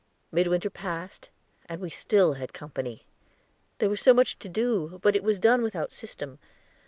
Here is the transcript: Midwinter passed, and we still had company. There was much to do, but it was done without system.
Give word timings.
Midwinter 0.31 0.71
passed, 0.71 1.29
and 1.67 1.79
we 1.79 1.91
still 1.91 2.33
had 2.33 2.53
company. 2.53 3.05
There 3.77 3.87
was 3.87 4.07
much 4.07 4.39
to 4.39 4.49
do, 4.49 4.97
but 5.03 5.15
it 5.15 5.21
was 5.23 5.37
done 5.37 5.61
without 5.61 5.93
system. 5.93 6.39